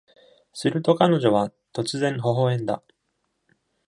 [0.51, 2.81] すると彼女は突然微笑んだ。